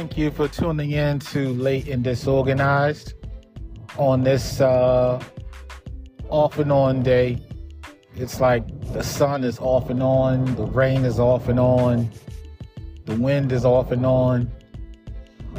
[0.00, 3.12] Thank you for tuning in to Late and Disorganized
[3.98, 5.22] on this uh,
[6.30, 7.38] off and on day.
[8.14, 8.64] It's like
[8.94, 12.10] the sun is off and on, the rain is off and on,
[13.04, 14.50] the wind is off and on,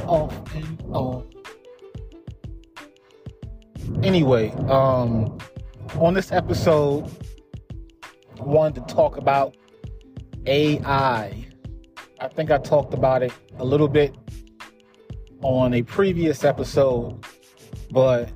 [0.08, 1.30] off and on.
[4.02, 5.38] Anyway, um,
[6.00, 7.08] on this episode,
[8.40, 9.56] I wanted to talk about
[10.48, 11.46] AI.
[12.20, 14.16] I think I talked about it a little bit
[15.42, 17.26] on a previous episode,
[17.92, 18.30] but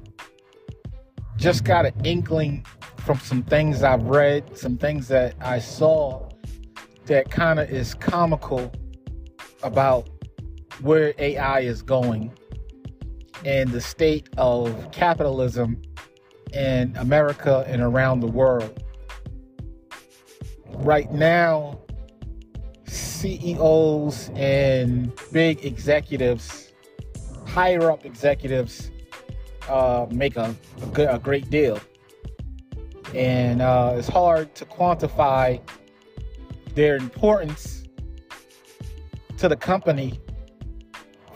[1.38, 2.66] just got an inkling
[2.98, 6.30] from some things I've read, some things that I saw
[7.06, 8.72] that kind of is comical
[9.62, 10.10] about
[10.82, 12.34] where AI is going
[13.44, 15.82] and the state of capitalism
[16.54, 18.84] in America and around the world.
[20.74, 21.80] Right now,
[22.88, 26.65] CEOs and big executives,
[27.56, 28.92] higher up executives,
[29.70, 30.54] uh, make a,
[30.84, 31.80] a, good, a great deal.
[33.14, 35.62] And uh, it's hard to quantify
[36.74, 37.86] their importance
[39.38, 40.20] to the company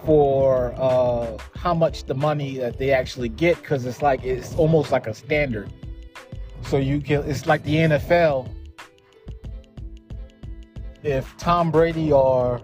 [0.04, 4.92] for uh, how much the money that they actually get because it's like it's almost
[4.92, 5.72] like a standard.
[6.64, 8.54] So you can it's like the NFL.
[11.02, 12.62] If Tom Brady or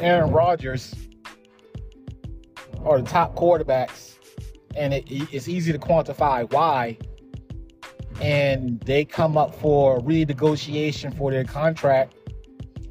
[0.00, 0.94] Aaron Rodgers
[2.84, 4.16] are the top quarterbacks,
[4.76, 6.96] and it, it's easy to quantify why,
[8.20, 12.14] and they come up for renegotiation for their contract,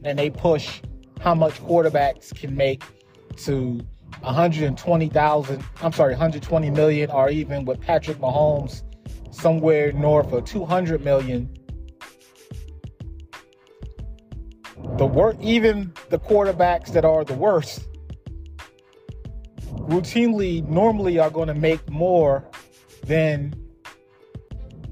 [0.04, 0.82] and they push
[1.20, 2.84] how much quarterbacks can make
[3.38, 3.80] to
[4.22, 8.84] 120,000, I'm sorry, 120 million, or even with Patrick Mahomes
[9.32, 11.50] somewhere north of 200 million.
[14.98, 17.88] The worst, even the quarterbacks that are the worst,
[19.88, 22.44] routinely, normally are going to make more
[23.06, 23.54] than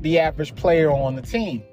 [0.02, 1.64] the average player on the team.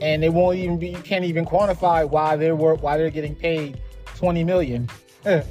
[0.00, 3.80] And it won't even be you can't even quantify why they're why they're getting paid
[4.16, 4.88] 20 million.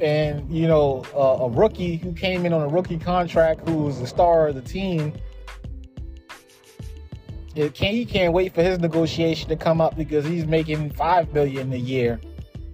[0.00, 4.00] And you know uh, a rookie who came in on a rookie contract who was
[4.00, 5.12] the star of the team
[7.54, 11.32] it can't he can't wait for his negotiation to come up because he's making five
[11.32, 12.20] million a year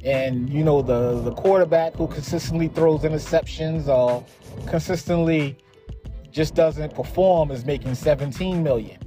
[0.05, 4.25] and you know the the quarterback who consistently throws interceptions or
[4.67, 5.57] consistently
[6.31, 8.99] just doesn't perform is making 17 million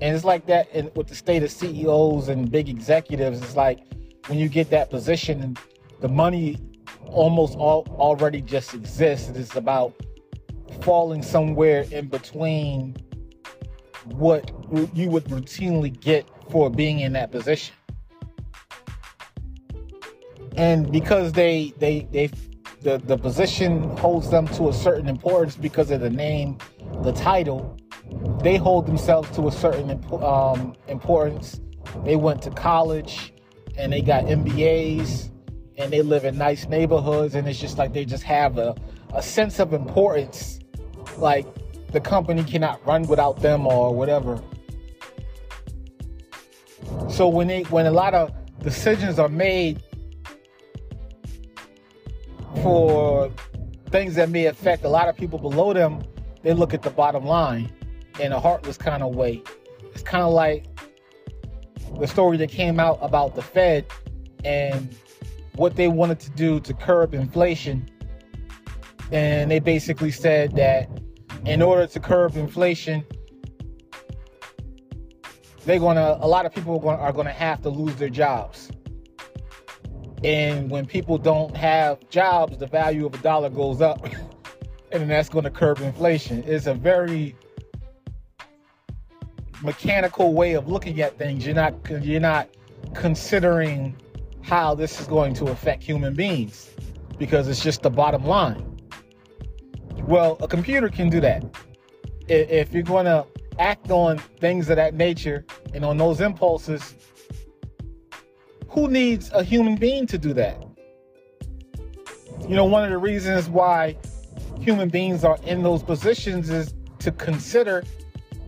[0.00, 3.40] and it's like that in, with the state of CEOs and big executives.
[3.40, 3.80] It's like
[4.26, 5.56] when you get that position,
[6.00, 6.58] the money
[7.06, 9.30] almost all, already just exists.
[9.30, 9.94] It's about
[10.82, 12.96] falling somewhere in between
[14.04, 14.50] what
[14.94, 17.74] you would routinely get for being in that position.
[20.56, 22.30] And because they they they
[22.82, 26.58] the, the position holds them to a certain importance because of the name,
[27.02, 27.76] the title,
[28.42, 29.90] they hold themselves to a certain
[30.22, 31.60] um, importance.
[32.04, 33.32] They went to college
[33.76, 35.30] and they got MBAs
[35.76, 38.74] and they live in nice neighborhoods and it's just like they just have a,
[39.14, 40.60] a sense of importance
[41.18, 41.46] like
[41.92, 44.40] the company cannot run without them or whatever
[47.08, 49.82] so when they when a lot of decisions are made
[52.64, 53.30] for
[53.90, 56.02] things that may affect a lot of people below them
[56.42, 57.70] they look at the bottom line
[58.20, 59.42] in a heartless kind of way.
[59.92, 60.66] It's kind of like
[61.98, 63.86] the story that came out about the Fed
[64.44, 64.94] and
[65.56, 67.88] what they wanted to do to curb inflation.
[69.10, 70.88] And they basically said that
[71.46, 73.04] in order to curb inflation,
[75.64, 78.70] they're gonna a lot of people are gonna, are gonna have to lose their jobs.
[80.24, 84.08] And when people don't have jobs, the value of a dollar goes up,
[84.92, 86.42] and that's going to curb inflation.
[86.46, 87.36] It's a very
[89.62, 91.44] mechanical way of looking at things.
[91.44, 92.48] You're not you're not
[92.94, 93.94] considering
[94.40, 96.70] how this is going to affect human beings
[97.18, 98.80] because it's just the bottom line.
[100.06, 101.44] Well, a computer can do that.
[102.28, 103.26] If you're going to
[103.58, 105.44] act on things of that nature
[105.74, 106.94] and on those impulses,
[108.74, 110.60] who needs a human being to do that?
[112.40, 113.96] You know, one of the reasons why
[114.60, 117.84] human beings are in those positions is to consider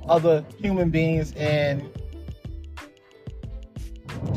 [0.08, 1.88] other human beings and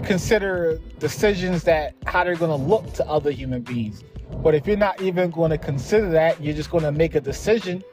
[0.03, 4.03] consider decisions that how they're going to look to other human beings.
[4.43, 7.21] But if you're not even going to consider that, you're just going to make a
[7.21, 7.83] decision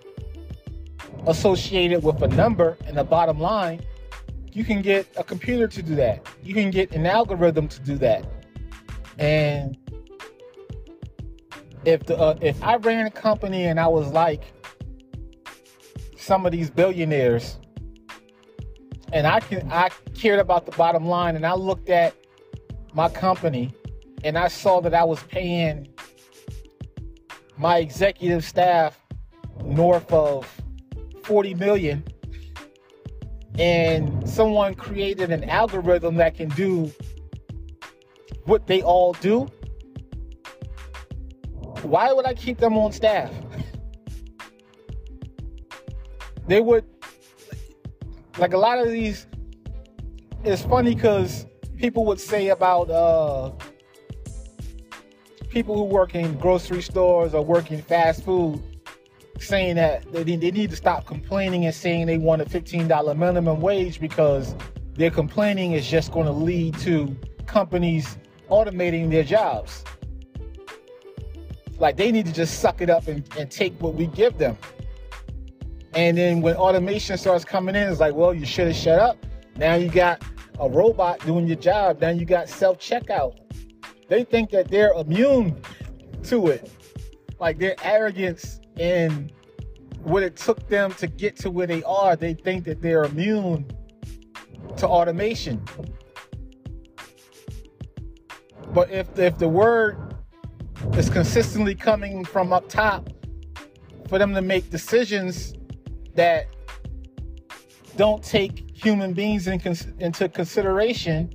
[1.27, 3.81] associated with a number and a bottom line.
[4.57, 6.27] You can get a computer to do that.
[6.43, 8.25] You can get an algorithm to do that.
[9.19, 9.77] And
[11.85, 14.45] if the uh, if I ran a company and I was like
[16.17, 17.59] some of these billionaires,
[19.13, 22.15] and I can I cared about the bottom line, and I looked at
[22.95, 23.75] my company
[24.25, 25.87] and I saw that I was paying
[27.59, 28.99] my executive staff
[29.63, 30.51] north of
[31.25, 32.05] 40 million
[33.59, 36.93] and someone created an algorithm that can do
[38.45, 39.49] what they all do
[41.87, 43.33] why would I keep them on staff?
[46.49, 46.85] They would,
[48.39, 49.27] like a lot of these,
[50.45, 51.45] it's funny because
[51.77, 53.51] people would say about uh,
[55.49, 58.63] people who work in grocery stores or work in fast food,
[59.39, 63.61] saying that they, they need to stop complaining and saying they want a $15 minimum
[63.61, 64.55] wage because
[64.95, 67.15] their complaining is just going to lead to
[67.47, 68.19] companies
[68.51, 69.85] automating their jobs.
[71.79, 74.57] Like they need to just suck it up and, and take what we give them.
[75.95, 79.17] And then when automation starts coming in, it's like, well, you should have shut up.
[79.57, 80.23] Now you got
[80.59, 82.01] a robot doing your job.
[82.01, 83.39] Now you got self checkout.
[84.09, 85.61] They think that they're immune
[86.25, 86.71] to it.
[87.39, 89.33] Like their arrogance and
[90.03, 93.71] what it took them to get to where they are, they think that they're immune
[94.77, 95.63] to automation.
[98.73, 100.15] But if if the word
[100.93, 103.09] is consistently coming from up top
[104.09, 105.55] for them to make decisions
[106.15, 106.47] that
[107.97, 109.61] don't take human beings in
[109.99, 111.33] into consideration.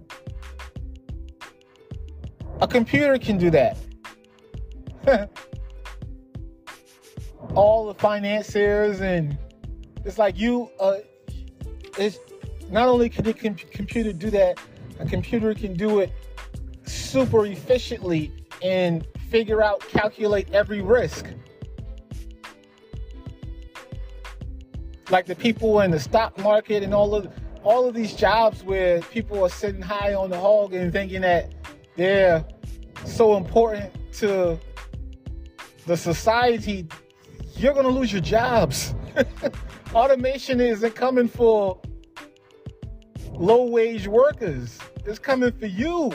[2.61, 3.77] A computer can do that.
[7.55, 9.37] All the financiers and
[10.05, 10.69] it's like you.
[10.79, 10.97] Uh,
[11.97, 12.17] it's
[12.69, 14.59] not only can the com- computer do that,
[14.99, 16.11] a computer can do it
[16.85, 18.31] super efficiently
[18.63, 21.25] and figure out, calculate every risk.
[25.09, 27.31] Like the people in the stock market and all of
[27.63, 31.53] all of these jobs where people are sitting high on the hog and thinking that
[31.95, 32.43] they're
[33.05, 34.59] so important to
[35.85, 36.87] the society,
[37.61, 38.95] you're gonna lose your jobs.
[39.93, 41.79] Automation isn't coming for
[43.33, 44.79] low wage workers.
[45.05, 46.11] It's coming for you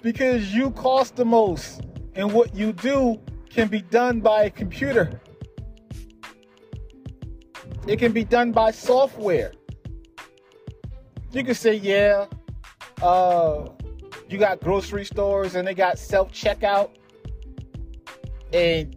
[0.00, 1.82] because you cost the most
[2.14, 3.20] and what you do
[3.50, 5.20] can be done by a computer.
[7.86, 9.52] It can be done by software.
[11.32, 12.26] You can say, yeah,
[13.02, 13.68] uh,
[14.30, 16.90] you got grocery stores and they got self checkout,
[18.52, 18.96] and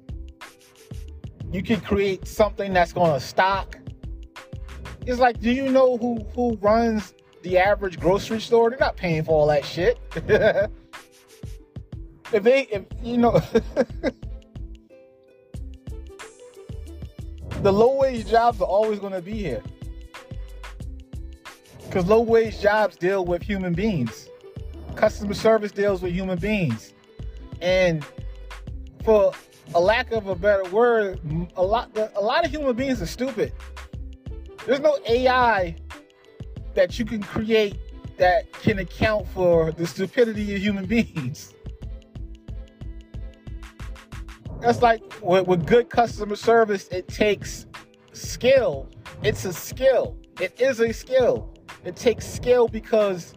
[1.52, 3.78] you can create something that's going to stock.
[5.06, 7.14] It's like, do you know who who runs
[7.44, 8.70] the average grocery store?
[8.70, 9.98] They're not paying for all that shit.
[10.16, 10.70] if
[12.44, 13.32] they, if you know,
[17.62, 19.64] the low wage jobs are always going to be here
[21.88, 24.30] because low wage jobs deal with human beings.
[24.96, 26.94] Customer service deals with human beings,
[27.62, 28.06] and
[29.04, 29.32] for
[29.76, 31.20] a lack of a better word,
[31.56, 33.54] a lot a lot of human beings are stupid.
[34.66, 35.76] There's no AI
[36.74, 37.78] that you can create
[38.18, 41.54] that can account for the stupidity of human beings.
[44.60, 47.68] That's like with, with good customer service, it takes
[48.14, 48.90] skill.
[49.24, 50.18] It's a skill.
[50.40, 51.54] It is a skill.
[51.86, 53.34] It takes skill because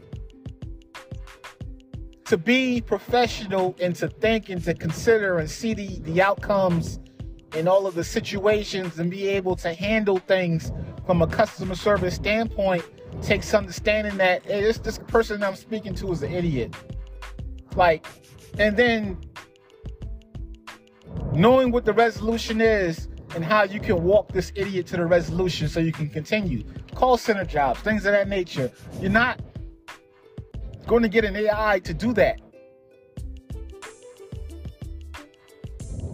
[2.31, 7.01] to be professional and to think and to consider and see the, the outcomes
[7.57, 10.71] in all of the situations and be able to handle things
[11.07, 12.85] from a customer service standpoint
[13.21, 16.73] takes understanding that hey, this this person I'm speaking to is an idiot.
[17.75, 18.07] Like,
[18.61, 19.19] and then
[21.33, 25.69] knowing what the resolution is and how you can walk this idiot to the resolution
[25.69, 26.63] so you can continue.
[26.95, 28.71] Call center jobs, things of that nature.
[29.01, 29.41] You're not
[30.87, 32.41] going to get an AI to do that.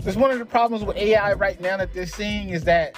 [0.01, 2.97] There's one of the problems with AI right now that they're seeing is that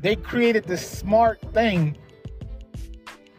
[0.00, 1.96] they created this smart thing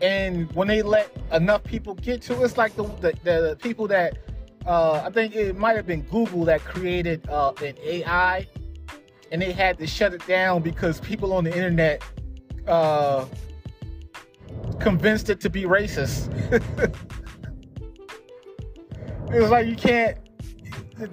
[0.01, 3.87] and when they let enough people get to it, it's like the, the, the people
[3.87, 4.17] that
[4.65, 8.47] uh, I think it might have been Google that created uh, an AI,
[9.31, 12.01] and they had to shut it down because people on the internet
[12.67, 13.25] uh,
[14.79, 16.31] convinced it to be racist.
[19.33, 20.17] it was like you can't.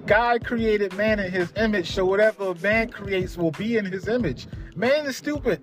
[0.06, 4.46] God created man in His image, so whatever man creates will be in His image.
[4.76, 5.60] Man is stupid.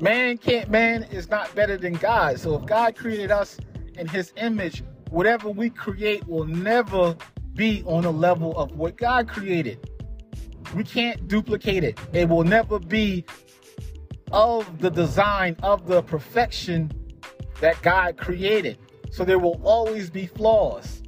[0.00, 2.40] Man can't, man is not better than God.
[2.40, 3.58] So if God created us
[3.96, 7.16] in his image, whatever we create will never
[7.54, 9.88] be on the level of what God created.
[10.74, 11.98] We can't duplicate it.
[12.12, 13.24] It will never be
[14.32, 16.92] of the design of the perfection
[17.60, 18.78] that God created.
[19.10, 21.02] So there will always be flaws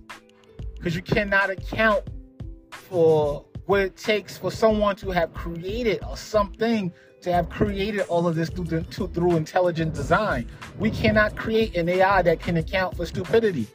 [0.74, 2.04] because you cannot account
[2.70, 8.28] for what it takes for someone to have created or something to have created all
[8.28, 10.48] of this through, through intelligent design.
[10.78, 13.66] We cannot create an AI that can account for stupidity.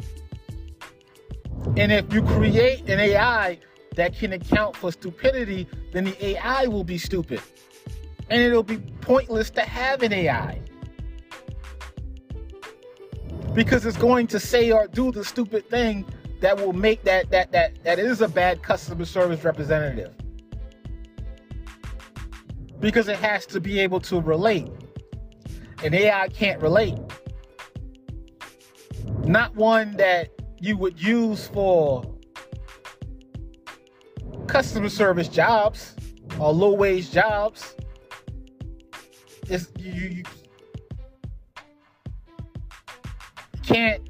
[1.76, 3.60] And if you create an AI
[4.01, 7.39] that can account for stupidity, then the AI will be stupid.
[8.31, 10.60] And it'll be pointless to have an AI.
[13.53, 16.03] Because it's going to say or do the stupid thing
[16.39, 20.15] that will make that that that that is a bad customer service representative.
[22.79, 24.72] Because it has to be able to relate.
[25.84, 26.98] And AI can't relate.
[29.25, 30.29] Not one that
[30.60, 32.03] you would use for
[34.51, 35.96] customer service jobs
[36.38, 37.74] or low wage jobs.
[39.48, 40.24] It's you, you
[43.63, 44.01] can't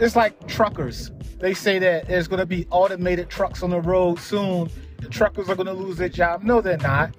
[0.00, 1.12] it's like truckers.
[1.38, 4.68] They say that there's going to be automated trucks on the road soon.
[4.98, 6.42] The truckers are going to lose their job.
[6.42, 7.14] No, they're not.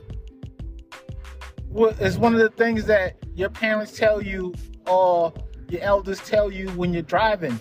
[1.73, 4.53] It's one of the things that your parents tell you
[4.87, 5.33] or
[5.69, 7.57] your elders tell you when you're driving.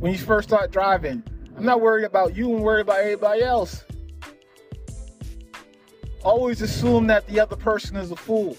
[0.00, 1.22] When you first start driving,
[1.58, 3.84] I'm not worried about you, I'm worried about everybody else.
[6.22, 8.56] Always assume that the other person is a fool.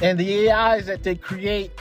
[0.00, 1.72] And the AIs that they create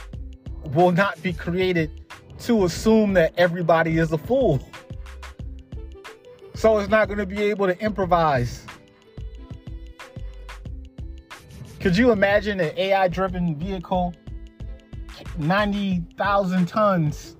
[0.73, 2.01] will not be created
[2.39, 4.59] to assume that everybody is a fool.
[6.55, 8.65] So it's not going to be able to improvise.
[11.79, 14.15] Could you imagine an AI driven vehicle,
[15.37, 17.35] 90,000 tons,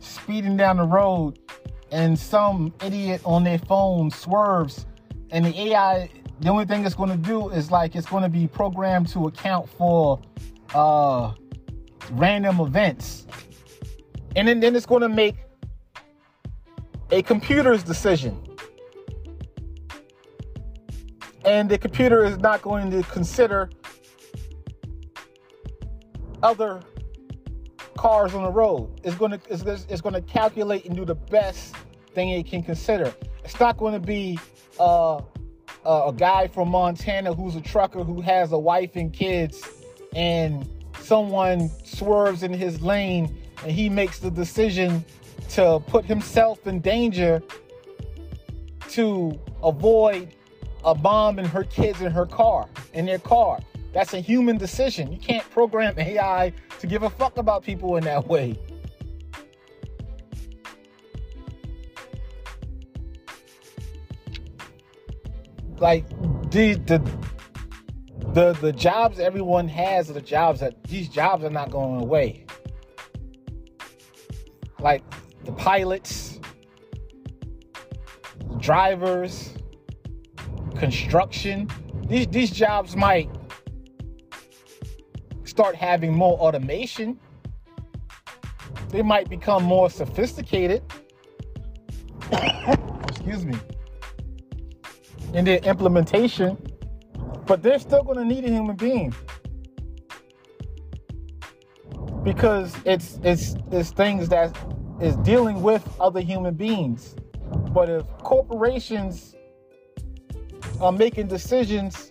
[0.00, 1.38] speeding down the road,
[1.90, 4.86] and some idiot on their phone swerves,
[5.30, 6.08] and the AI
[6.40, 9.26] the only thing it's going to do is like it's going to be programmed to
[9.26, 10.20] account for
[10.74, 11.32] uh,
[12.12, 13.26] random events.
[14.36, 15.36] And then, then it's going to make
[17.10, 18.42] a computer's decision.
[21.44, 23.68] And the computer is not going to consider
[26.42, 26.82] other
[27.96, 29.00] cars on the road.
[29.04, 31.74] It's going to it's, it's going to calculate and do the best
[32.14, 33.14] thing it can consider.
[33.44, 34.38] It's not going to be
[34.78, 35.20] uh,
[35.84, 39.62] a guy from Montana who's a trucker who has a wife and kids,
[40.14, 40.68] and
[41.00, 45.04] someone swerves in his lane and he makes the decision
[45.50, 47.42] to put himself in danger
[48.88, 50.34] to avoid
[50.84, 53.60] a bomb and her kids in her car, in their car.
[53.92, 55.12] That's a human decision.
[55.12, 58.58] You can't program AI to give a fuck about people in that way.
[65.80, 66.06] like
[66.50, 66.98] the the
[68.32, 72.44] the the jobs everyone has are the jobs that these jobs are not going away.
[74.78, 75.02] Like
[75.44, 76.38] the pilots,
[78.58, 79.54] drivers,
[80.76, 81.68] construction.
[82.06, 83.30] These these jobs might
[85.60, 87.20] start having more automation.
[88.88, 90.82] They might become more sophisticated.
[93.08, 93.54] Excuse me
[95.34, 96.56] in their implementation,
[97.46, 99.14] but they're still going to need a human being
[102.24, 104.56] because it's it's it's things that
[105.02, 107.14] is dealing with other human beings.
[107.74, 109.36] But if corporations
[110.80, 112.09] are making decisions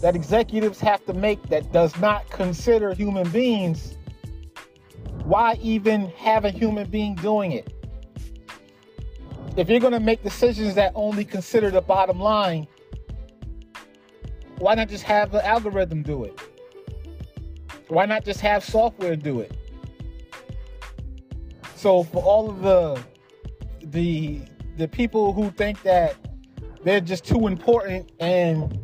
[0.00, 3.96] that executives have to make that does not consider human beings,
[5.24, 7.72] why even have a human being doing it?
[9.56, 12.66] if you're going to make decisions that only consider the bottom line,
[14.58, 16.38] why not just have the algorithm do it?
[17.88, 19.56] Why not just have software do it?
[21.74, 23.02] So for all of the
[23.90, 24.40] the
[24.76, 26.16] the people who think that
[26.82, 28.78] they're just too important and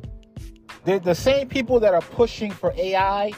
[0.84, 3.32] they're the same people that are pushing for AI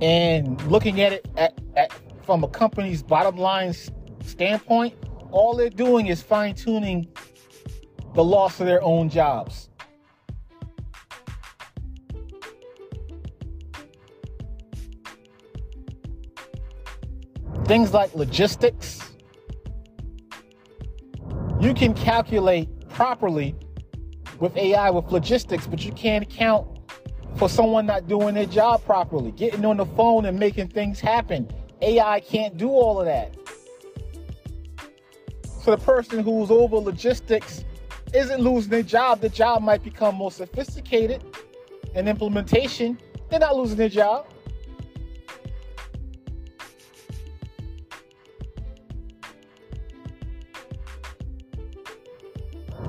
[0.00, 1.92] and looking at it at, at
[2.24, 3.74] from a company's bottom line
[4.22, 4.94] standpoint,
[5.30, 7.06] all they're doing is fine tuning
[8.14, 9.68] the loss of their own jobs.
[17.64, 19.00] Things like logistics,
[21.60, 23.56] you can calculate properly
[24.40, 26.66] with AI with logistics, but you can't account
[27.36, 31.50] for someone not doing their job properly, getting on the phone and making things happen.
[31.82, 33.34] AI can't do all of that.
[35.62, 37.64] So the person who's over logistics
[38.12, 39.20] isn't losing their job.
[39.20, 41.24] The job might become more sophisticated
[41.94, 42.98] in implementation.
[43.30, 44.26] They're not losing their job.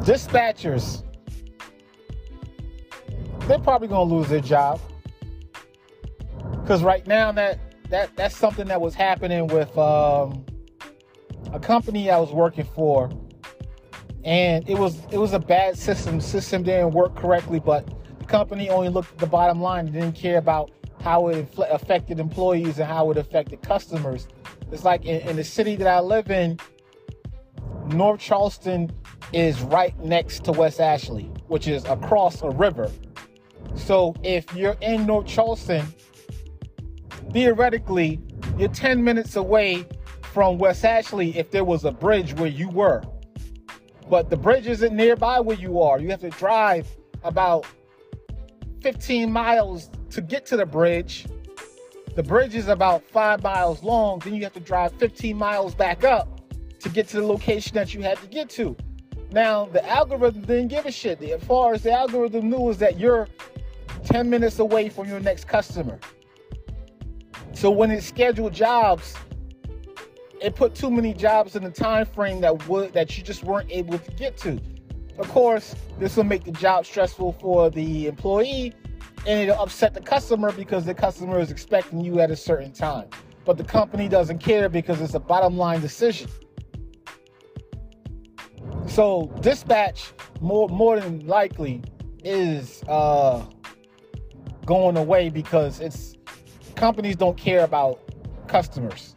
[0.01, 1.04] Dispatchers,
[3.47, 4.79] they're probably gonna lose their job
[6.65, 7.59] because right now that
[7.89, 10.43] that that's something that was happening with um,
[11.53, 13.11] a company I was working for,
[14.23, 16.19] and it was it was a bad system.
[16.19, 17.87] System didn't work correctly, but
[18.17, 20.71] the company only looked at the bottom line and didn't care about
[21.01, 24.27] how it affected employees and how it affected customers.
[24.71, 26.59] It's like in, in the city that I live in,
[27.89, 28.91] North Charleston
[29.31, 32.89] is right next to West Ashley, which is across a river.
[33.75, 35.85] So if you're in North Charleston,
[37.31, 38.19] theoretically,
[38.57, 39.85] you're 10 minutes away
[40.21, 43.03] from West Ashley if there was a bridge where you were.
[44.09, 45.99] But the bridge isn't nearby where you are.
[45.99, 46.87] You have to drive
[47.23, 47.65] about
[48.81, 51.25] 15 miles to get to the bridge.
[52.15, 54.19] The bridge is about five miles long.
[54.19, 56.41] Then you have to drive 15 miles back up
[56.79, 58.75] to get to the location that you had to get to.
[59.31, 61.21] Now, the algorithm didn't give a shit.
[61.21, 63.27] As far as the algorithm knew is that you're
[64.05, 65.99] 10 minutes away from your next customer.
[67.53, 69.15] So when it scheduled jobs,
[70.41, 73.71] it put too many jobs in the time frame that would that you just weren't
[73.71, 74.59] able to get to.
[75.17, 78.73] Of course, this will make the job stressful for the employee
[79.25, 83.09] and it'll upset the customer because the customer is expecting you at a certain time.
[83.43, 86.29] But the company doesn't care because it's a bottom line decision.
[88.87, 91.81] So dispatch more more than likely
[92.23, 93.45] is uh,
[94.65, 96.15] going away because it's
[96.75, 97.99] companies don't care about
[98.47, 99.15] customers.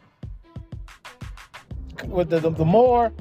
[2.07, 3.13] With the, the, the more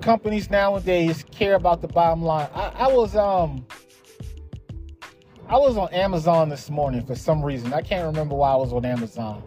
[0.00, 2.48] companies nowadays care about the bottom line.
[2.54, 3.66] I, I was um
[5.48, 7.72] I was on Amazon this morning for some reason.
[7.72, 9.42] I can't remember why I was on Amazon.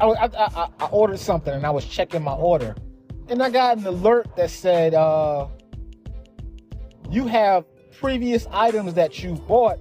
[0.00, 2.74] I, I, I, ordered something and I was checking my order
[3.28, 5.46] and I got an alert that said, uh,
[7.10, 9.78] you have previous items that you bought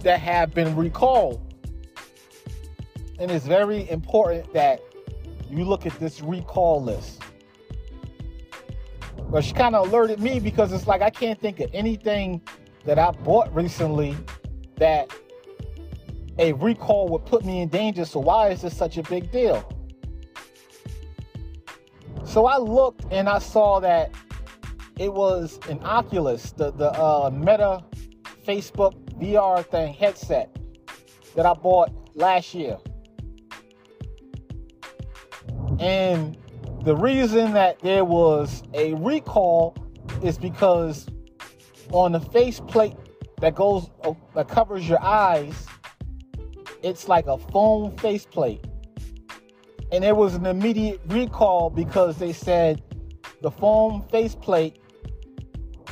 [0.00, 1.44] that have been recalled.
[3.18, 4.80] And it's very important that
[5.50, 7.22] you look at this recall list.
[9.30, 12.40] But she kind of alerted me because it's like I can't think of anything
[12.84, 14.16] that I bought recently
[14.76, 15.12] that
[16.38, 18.04] a recall would put me in danger.
[18.04, 19.68] So why is this such a big deal?
[22.24, 24.12] So I looked and I saw that
[24.98, 27.84] it was an Oculus, the the uh, Meta
[28.46, 30.56] Facebook VR thing headset
[31.34, 32.78] that I bought last year.
[35.80, 36.36] And
[36.84, 39.76] the reason that there was a recall
[40.22, 41.06] is because
[41.92, 42.94] on the faceplate
[43.40, 43.88] that goes
[44.34, 45.66] that covers your eyes,
[46.82, 48.64] it's like a foam faceplate
[49.90, 52.82] and it was an immediate recall because they said
[53.40, 54.78] the foam faceplate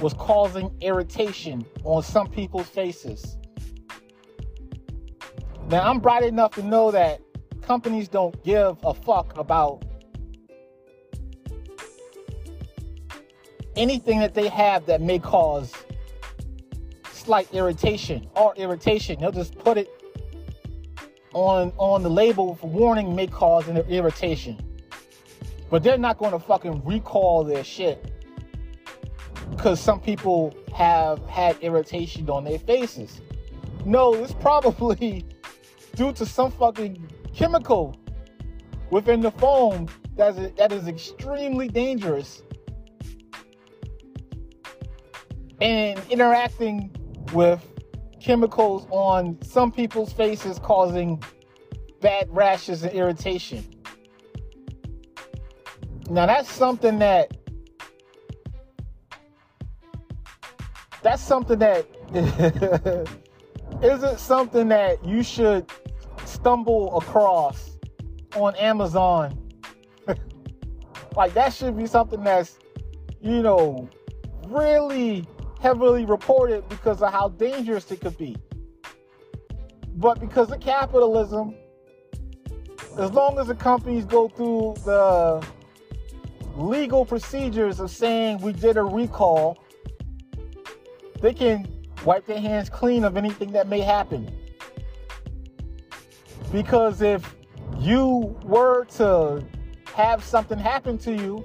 [0.00, 3.36] was causing irritation on some people's faces.
[5.68, 7.20] Now, I'm bright enough to know that
[7.62, 9.82] companies don't give a fuck about
[13.74, 15.72] anything that they have that may cause
[17.12, 19.20] slight irritation or irritation.
[19.20, 19.88] They'll just put it
[21.32, 24.58] on on the label for warning may cause an irritation.
[25.68, 28.12] But they're not going to fucking recall their shit
[29.66, 33.20] because some people have had irritation on their faces.
[33.84, 35.26] No, it's probably
[35.96, 37.96] due to some fucking chemical
[38.92, 42.44] within the foam that is, that is extremely dangerous
[45.60, 46.94] and interacting
[47.32, 47.60] with
[48.20, 51.20] chemicals on some people's faces, causing
[52.00, 53.64] bad rashes and irritation.
[56.08, 57.36] Now, that's something that
[61.06, 61.86] that's something that
[63.82, 65.70] isn't something that you should
[66.24, 67.78] stumble across
[68.34, 69.38] on Amazon.
[71.16, 72.58] like that should be something that's,
[73.20, 73.88] you know,
[74.48, 75.24] really
[75.60, 78.36] heavily reported because of how dangerous it could be.
[79.94, 81.54] But because of capitalism,
[82.98, 85.46] as long as the companies go through the
[86.56, 89.62] legal procedures of saying we did a recall,
[91.20, 91.66] they can
[92.04, 94.30] wipe their hands clean of anything that may happen.
[96.52, 97.34] Because if
[97.78, 99.44] you were to
[99.94, 101.44] have something happen to you,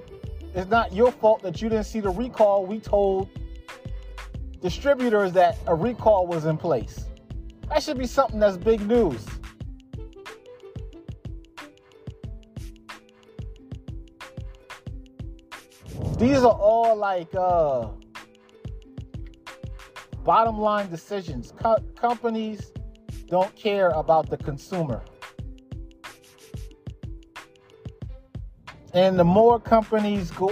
[0.54, 2.66] it's not your fault that you didn't see the recall.
[2.66, 3.28] We told
[4.60, 7.06] distributors that a recall was in place.
[7.68, 9.24] That should be something that's big news.
[16.18, 17.88] These are all like uh,
[20.24, 21.52] bottom line decisions.
[21.58, 22.72] Co- companies
[23.26, 25.02] don't care about the consumer.
[28.94, 30.50] And the more companies go,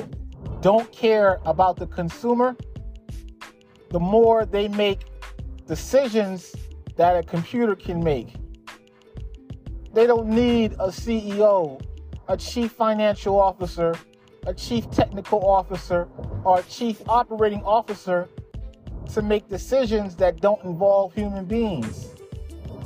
[0.61, 2.57] don't care about the consumer,
[3.91, 5.05] the more they make
[5.67, 6.55] decisions
[6.97, 8.35] that a computer can make.
[9.93, 11.83] They don't need a CEO,
[12.29, 13.95] a chief financial officer,
[14.47, 16.09] a chief technical officer,
[16.45, 18.29] or a chief operating officer
[19.15, 22.15] to make decisions that don't involve human beings.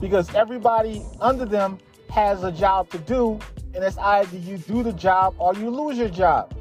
[0.01, 1.79] Because everybody under them
[2.11, 3.39] has a job to do
[3.75, 6.55] and it's either you do the job or you lose your job.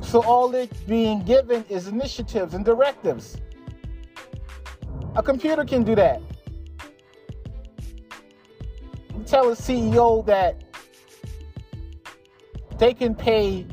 [0.00, 3.36] So all it being given is initiatives and directives.
[5.14, 6.20] A computer can do that.
[9.16, 10.62] You tell a CEO that
[12.78, 13.66] they can pay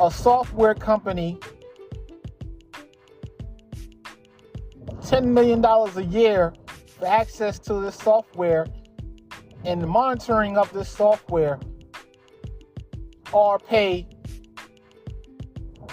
[0.00, 1.38] a software company
[5.00, 6.54] $10 million a year
[6.98, 8.66] for access to this software
[9.64, 11.58] and the monitoring of this software
[13.32, 14.06] or pay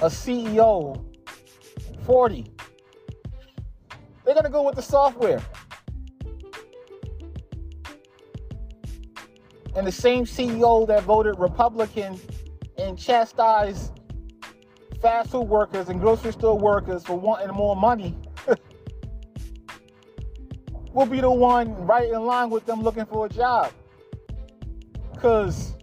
[0.01, 1.03] a CEO
[2.03, 2.45] 40.
[4.23, 5.41] They're going to go with the software.
[9.75, 12.19] And the same CEO that voted Republican
[12.77, 13.91] and chastise
[15.01, 18.17] fast food workers and grocery store workers for wanting more money
[20.93, 23.71] will be the one right in line with them looking for a job.
[25.17, 25.73] Cause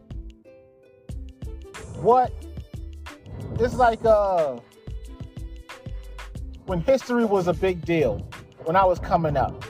[1.97, 2.33] what
[3.61, 4.59] it's like uh
[6.67, 8.27] when history was a big deal
[8.65, 9.65] when I was coming up.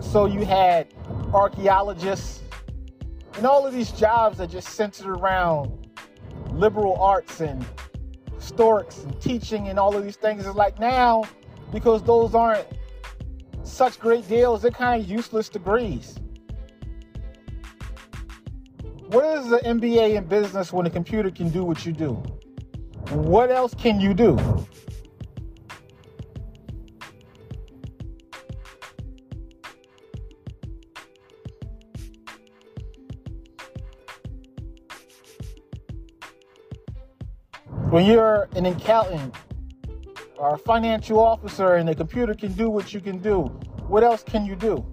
[0.00, 0.86] So you had
[1.32, 2.42] archaeologists
[3.38, 5.86] and all of these jobs that just centered around
[6.50, 7.64] liberal arts and
[8.36, 11.22] historics and teaching and all of these things is like now
[11.72, 12.66] because those aren't
[13.62, 16.18] such great deals, they're kind of useless degrees.
[19.06, 22.14] What is the MBA in business when a computer can do what you do?
[23.10, 24.36] What else can you do?
[37.90, 39.34] When you're an accountant
[40.36, 43.44] or a financial officer and the computer can do what you can do,
[43.86, 44.84] what else can you do?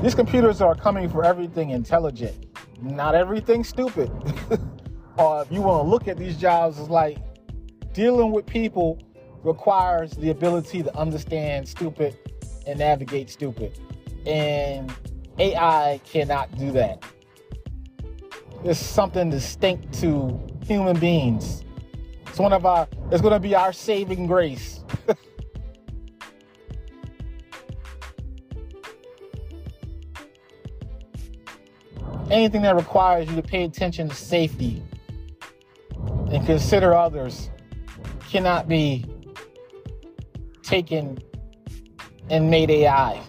[0.00, 2.46] These computers are coming for everything intelligent,
[2.80, 4.10] not everything stupid.
[5.18, 7.18] or if you want to look at these jobs as like
[7.92, 8.98] dealing with people
[9.44, 12.16] requires the ability to understand stupid
[12.66, 13.78] and navigate stupid.
[14.24, 14.90] And
[15.38, 17.02] AI cannot do that.
[18.64, 21.64] It's something distinct to human beings.
[22.26, 24.80] It's one of our it's gonna be our saving grace.
[32.30, 34.82] Anything that requires you to pay attention to safety
[36.30, 37.50] and consider others
[38.30, 39.04] cannot be
[40.62, 41.18] taken
[42.30, 43.20] and made AI.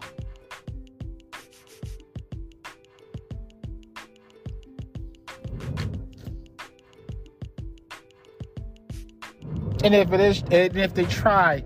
[9.84, 11.62] And if it is, and if they try,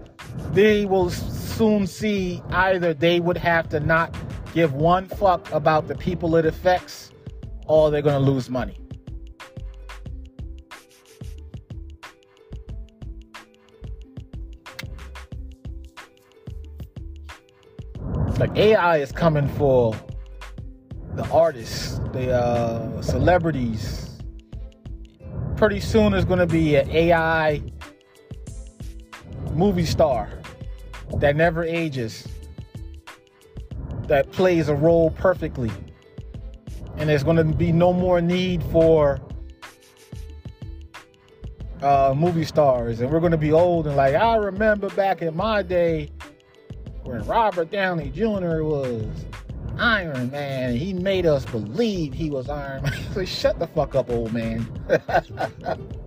[0.51, 4.15] they will soon see either they would have to not
[4.56, 7.12] give one fuck about the people it affects,
[7.67, 8.75] or they're to lose money.
[18.39, 19.95] Like AI is coming for
[21.13, 24.19] the artists, the uh, celebrities.
[25.56, 27.62] Pretty soon, there's going to be an AI
[29.58, 30.30] movie star
[31.15, 32.28] that never ages,
[34.08, 35.72] that plays a role perfectly.
[36.98, 39.20] And there's going to be no more need for
[41.82, 43.02] uh, movie stars.
[43.02, 46.10] And we're going to be old and like, I remember back in my day
[47.04, 48.63] when Robert Downey Jr.
[48.63, 49.06] was
[49.80, 50.76] Iron Man.
[50.76, 52.93] He made us believe he was Iron Man.
[53.13, 54.67] so shut the fuck up, old man.